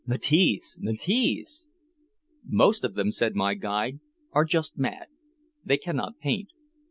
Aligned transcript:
Matisse 0.03 0.79
Matisse! 0.81 1.69
"Most 2.43 2.83
of 2.83 2.95
them," 2.95 3.11
said 3.11 3.35
my 3.35 3.53
guide, 3.53 3.99
"are 4.31 4.45
just 4.45 4.75
mad. 4.79 5.09
They 5.63 5.77
cannot 5.77 6.17
paint. 6.17 6.47